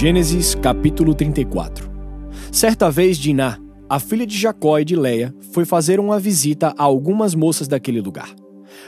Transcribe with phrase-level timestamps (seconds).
[0.00, 1.90] Gênesis capítulo 34
[2.50, 6.84] Certa vez Diná, a filha de Jacó e de Leia, foi fazer uma visita a
[6.84, 8.34] algumas moças daquele lugar.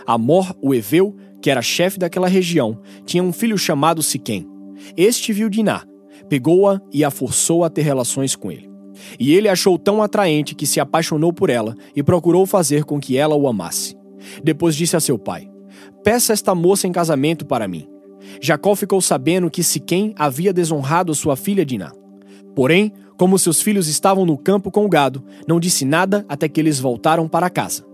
[0.06, 4.48] Amor, o Eveu, que era chefe daquela região, tinha um filho chamado Siquém.
[4.96, 5.84] Este viu Diná,
[6.30, 8.70] pegou-a e a forçou a ter relações com ele.
[9.20, 13.19] E ele achou tão atraente que se apaixonou por ela e procurou fazer com que
[13.19, 13.95] ela o amasse.
[14.42, 15.47] Depois disse a seu pai:
[16.02, 17.91] Peça esta moça em casamento para mim.
[18.41, 21.92] Jacó ficou sabendo que Siquém havia desonrado sua filha Diná.
[22.55, 26.60] Porém, como seus filhos estavam no campo com o gado, não disse nada até que
[26.60, 27.84] eles voltaram para casa.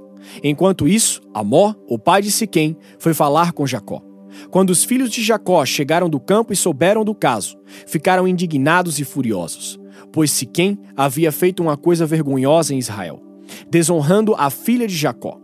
[0.42, 4.02] Enquanto isso, Amó, o pai de Siquém, foi falar com Jacó.
[4.50, 9.04] Quando os filhos de Jacó chegaram do campo e souberam do caso, ficaram indignados e
[9.04, 9.78] furiosos,
[10.12, 13.22] pois Siquém havia feito uma coisa vergonhosa em Israel,
[13.70, 15.40] desonrando a filha de Jacó.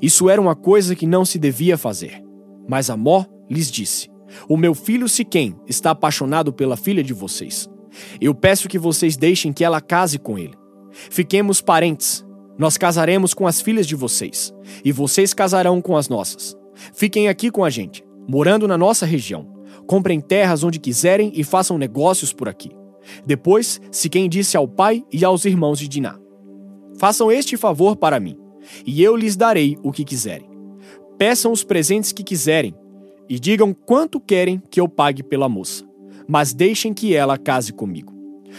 [0.00, 2.22] Isso era uma coisa que não se devia fazer.
[2.68, 4.08] Mas Amó lhes disse:
[4.48, 7.68] O meu filho Siquém está apaixonado pela filha de vocês.
[8.20, 10.54] Eu peço que vocês deixem que ela case com ele.
[10.90, 12.24] Fiquemos parentes.
[12.58, 16.54] Nós casaremos com as filhas de vocês, e vocês casarão com as nossas.
[16.92, 19.50] Fiquem aqui com a gente, morando na nossa região.
[19.86, 22.70] Comprem terras onde quiserem e façam negócios por aqui.
[23.26, 26.18] Depois, Siquém disse ao pai e aos irmãos de Diná:
[26.98, 28.36] Façam este favor para mim,
[28.86, 30.48] e eu lhes darei o que quiserem.
[31.18, 32.74] Peçam os presentes que quiserem,
[33.28, 35.84] e digam quanto querem que eu pague pela moça,
[36.28, 38.12] mas deixem que ela case comigo.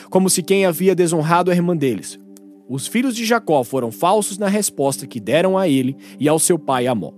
[0.10, 2.20] Como se quem havia desonrado a irmã deles.
[2.68, 6.58] Os filhos de Jacó foram falsos na resposta que deram a ele e ao seu
[6.58, 7.12] pai Amó.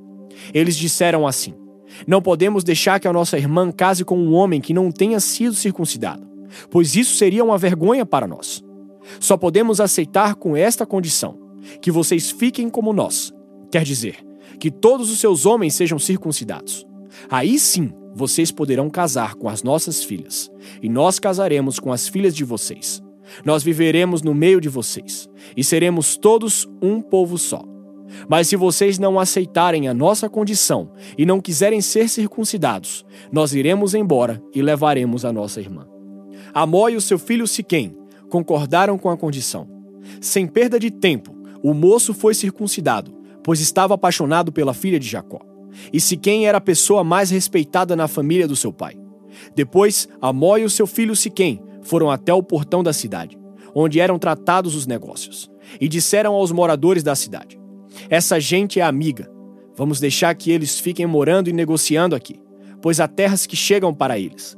[0.54, 1.54] Eles disseram assim:
[2.06, 5.54] Não podemos deixar que a nossa irmã case com um homem que não tenha sido
[5.54, 6.28] circuncidado,
[6.70, 8.64] pois isso seria uma vergonha para nós.
[9.20, 11.38] Só podemos aceitar com esta condição:
[11.82, 13.34] que vocês fiquem como nós,
[13.72, 14.18] quer dizer,
[14.60, 16.86] que todos os seus homens sejam circuncidados.
[17.30, 20.50] Aí sim vocês poderão casar com as nossas filhas,
[20.82, 23.04] e nós casaremos com as filhas de vocês.
[23.44, 27.62] Nós viveremos no meio de vocês, e seremos todos um povo só.
[28.30, 33.94] Mas se vocês não aceitarem a nossa condição e não quiserem ser circuncidados, nós iremos
[33.94, 35.88] embora e levaremos a nossa irmã.
[36.54, 37.98] Amó e o seu filho Siquém
[38.30, 39.68] concordaram com a condição.
[40.22, 43.12] Sem perda de tempo, o moço foi circuncidado,
[43.44, 45.40] pois estava apaixonado pela filha de Jacó.
[45.92, 48.98] E Siquém era a pessoa mais respeitada na família do seu pai.
[49.56, 53.38] Depois, Amó e o seu filho Siquém foram até o portão da cidade,
[53.74, 57.60] onde eram tratados os negócios, e disseram aos moradores da cidade:
[58.10, 59.30] Essa gente é amiga.
[59.76, 62.40] Vamos deixar que eles fiquem morando e negociando aqui,
[62.82, 64.58] pois há terras que chegam para eles.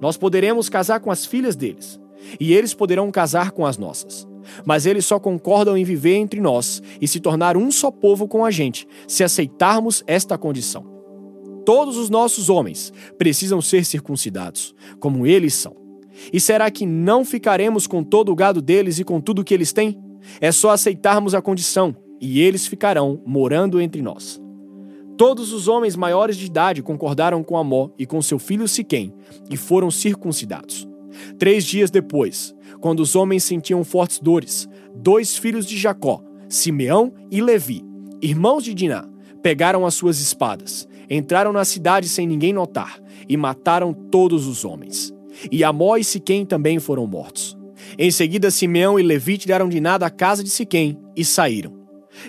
[0.00, 2.00] Nós poderemos casar com as filhas deles,
[2.38, 4.27] e eles poderão casar com as nossas.
[4.64, 8.44] Mas eles só concordam em viver entre nós e se tornar um só povo com
[8.44, 10.84] a gente, se aceitarmos esta condição.
[11.64, 15.76] Todos os nossos homens precisam ser circuncidados, como eles são.
[16.32, 19.72] E será que não ficaremos com todo o gado deles e com tudo que eles
[19.72, 20.00] têm?
[20.40, 24.40] É só aceitarmos a condição, e eles ficarão morando entre nós.
[25.18, 29.12] Todos os homens maiores de idade concordaram com Amó e com seu filho Siquém
[29.50, 30.87] e foram circuncidados.
[31.38, 37.40] Três dias depois, quando os homens sentiam fortes dores, dois filhos de Jacó, Simeão e
[37.40, 37.84] Levi,
[38.22, 39.04] irmãos de Diná,
[39.42, 42.98] pegaram as suas espadas, entraram na cidade sem ninguém notar
[43.28, 45.12] e mataram todos os homens.
[45.50, 47.56] E Amó e Siquém também foram mortos.
[47.96, 51.78] Em seguida, Simeão e Levi tiraram de nada a casa de Siquém e saíram.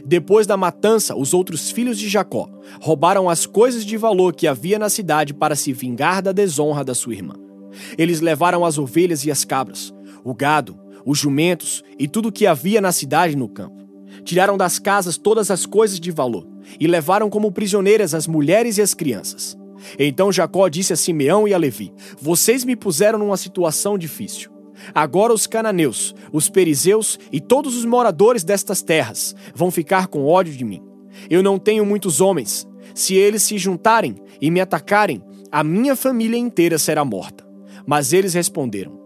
[0.05, 2.47] Depois da matança, os outros filhos de Jacó
[2.79, 6.93] roubaram as coisas de valor que havia na cidade para se vingar da desonra da
[6.93, 7.48] sua irmã.
[7.97, 12.45] Eles levaram as ovelhas e as cabras, o gado, os jumentos e tudo o que
[12.45, 13.87] havia na cidade e no campo.
[14.23, 16.47] Tiraram das casas todas as coisas de valor
[16.79, 19.57] e levaram como prisioneiras as mulheres e as crianças.
[19.97, 24.51] Então Jacó disse a Simeão e a Levi: Vocês me puseram numa situação difícil.
[24.93, 30.55] Agora os cananeus, os perizeus e todos os moradores destas terras vão ficar com ódio
[30.55, 30.81] de mim.
[31.29, 32.67] Eu não tenho muitos homens.
[32.95, 35.21] Se eles se juntarem e me atacarem,
[35.51, 37.48] a minha família inteira será morta.
[37.85, 38.99] Mas eles responderam: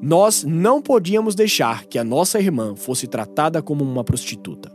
[0.00, 4.70] Nós não podíamos deixar que a nossa irmã fosse tratada como uma prostituta.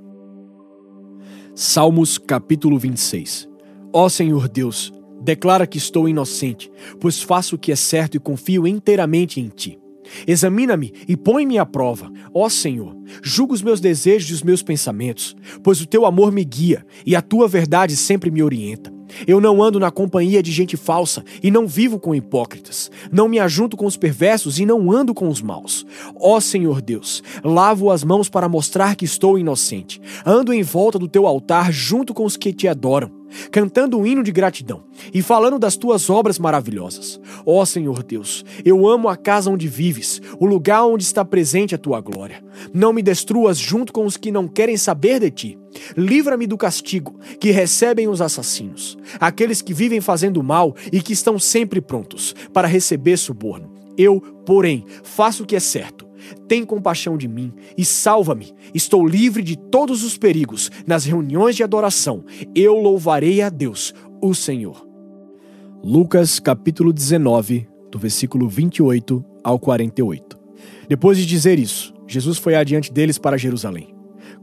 [1.56, 3.50] Salmos capítulo 26
[3.94, 4.92] Ó Senhor Deus,
[5.22, 9.80] declara que estou inocente, pois faço o que é certo e confio inteiramente em ti.
[10.28, 12.96] Examina-me e põe-me à prova, ó Senhor.
[13.22, 17.16] Julga os meus desejos e os meus pensamentos, pois o teu amor me guia e
[17.16, 18.93] a tua verdade sempre me orienta.
[19.28, 22.92] Eu não ando na companhia de gente falsa e não vivo com hipócritas.
[23.12, 25.86] Não me ajunto com os perversos e não ando com os maus.
[26.16, 30.02] Ó Senhor Deus, lavo as mãos para mostrar que estou inocente.
[30.26, 33.12] Ando em volta do teu altar junto com os que te adoram,
[33.52, 34.84] cantando um hino de gratidão
[35.14, 37.20] e falando das tuas obras maravilhosas.
[37.46, 41.78] Ó Senhor Deus, eu amo a casa onde vives, o lugar onde está presente a
[41.78, 42.44] tua glória.
[42.74, 45.63] Não me destruas junto com os que não querem saber de ti.
[45.96, 51.38] Livra-me do castigo que recebem os assassinos, aqueles que vivem fazendo mal e que estão
[51.40, 53.74] sempre prontos para receber suborno.
[53.98, 56.08] Eu, porém, faço o que é certo.
[56.48, 58.54] Tem compaixão de mim e salva-me.
[58.74, 60.72] Estou livre de todos os perigos.
[60.88, 62.24] Nas reuniões de adoração,
[62.56, 64.88] eu louvarei a Deus, o Senhor.
[65.84, 70.40] Lucas capítulo 19, do versículo 28 ao 48.
[70.88, 73.93] Depois de dizer isso, Jesus foi adiante deles para Jerusalém.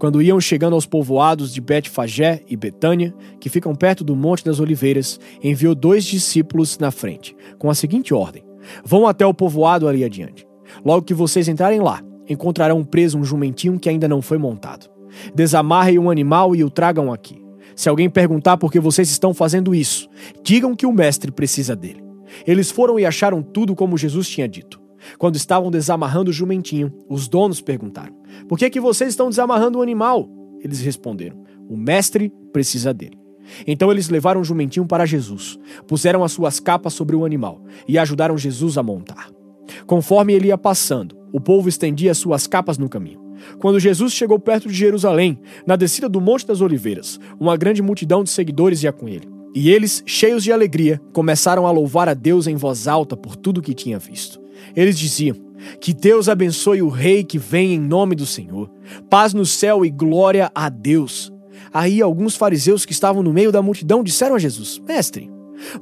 [0.01, 4.59] Quando iam chegando aos povoados de Betfagé e Betânia, que ficam perto do Monte das
[4.59, 8.43] Oliveiras, enviou dois discípulos na frente, com a seguinte ordem:
[8.83, 10.49] Vão até o povoado ali adiante.
[10.83, 14.89] Logo que vocês entrarem lá, encontrarão preso um jumentinho que ainda não foi montado.
[15.35, 17.45] Desamarrem um animal e o tragam aqui.
[17.77, 20.09] Se alguém perguntar por que vocês estão fazendo isso,
[20.43, 22.03] digam que o mestre precisa dele.
[22.47, 24.81] Eles foram e acharam tudo como Jesus tinha dito.
[25.19, 28.15] Quando estavam desamarrando o jumentinho, os donos perguntaram:
[28.49, 30.29] Por que, é que vocês estão desamarrando o animal?
[30.63, 33.19] Eles responderam: O mestre precisa dele.
[33.67, 37.99] Então eles levaram o jumentinho para Jesus, puseram as suas capas sobre o animal e
[37.99, 39.29] ajudaram Jesus a montar.
[39.87, 43.21] Conforme ele ia passando, o povo estendia suas capas no caminho.
[43.59, 48.23] Quando Jesus chegou perto de Jerusalém, na descida do Monte das Oliveiras, uma grande multidão
[48.23, 49.29] de seguidores ia com ele.
[49.55, 53.63] E eles, cheios de alegria, começaram a louvar a Deus em voz alta por tudo
[53.63, 54.41] que tinha visto.
[54.75, 55.37] Eles diziam:
[55.81, 58.71] Que Deus abençoe o rei que vem em nome do Senhor.
[59.09, 61.33] Paz no céu e glória a Deus.
[61.73, 65.31] Aí alguns fariseus que estavam no meio da multidão disseram a Jesus: Mestre,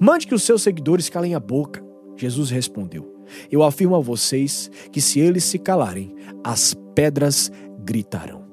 [0.01, 1.83] mande que os seus seguidores calem a boca.
[2.17, 3.15] Jesus respondeu:
[3.51, 6.15] Eu afirmo a vocês que se eles se calarem,
[6.45, 7.51] as pedras
[7.85, 8.49] gritarão.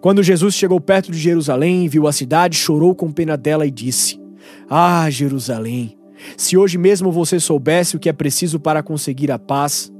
[0.00, 3.70] Quando Jesus chegou perto de Jerusalém e viu a cidade, chorou com pena dela e
[3.70, 4.20] disse:
[4.68, 5.96] Ah, Jerusalém,
[6.36, 9.92] se hoje mesmo você soubesse o que é preciso para conseguir a paz,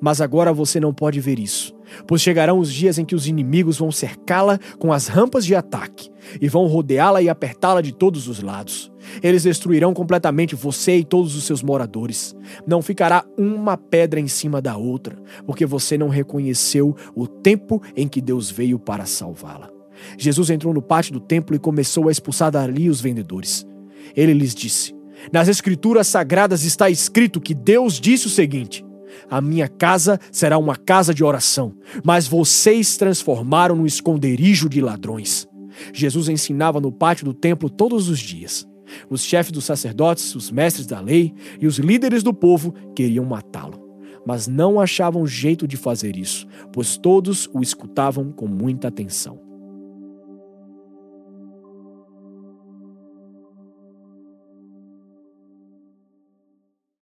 [0.00, 1.74] mas agora você não pode ver isso,
[2.06, 6.10] pois chegarão os dias em que os inimigos vão cercá-la com as rampas de ataque
[6.40, 8.92] e vão rodeá-la e apertá-la de todos os lados.
[9.22, 12.34] Eles destruirão completamente você e todos os seus moradores.
[12.66, 15.16] Não ficará uma pedra em cima da outra,
[15.46, 19.70] porque você não reconheceu o tempo em que Deus veio para salvá-la.
[20.16, 23.66] Jesus entrou no pátio do templo e começou a expulsar dali os vendedores.
[24.14, 24.97] Ele lhes disse:
[25.32, 28.84] nas Escrituras Sagradas está escrito que Deus disse o seguinte:
[29.30, 31.74] A minha casa será uma casa de oração,
[32.04, 35.48] mas vocês transformaram no esconderijo de ladrões.
[35.92, 38.66] Jesus ensinava no pátio do templo todos os dias.
[39.10, 43.78] Os chefes dos sacerdotes, os mestres da lei e os líderes do povo queriam matá-lo,
[44.26, 49.47] mas não achavam jeito de fazer isso, pois todos o escutavam com muita atenção.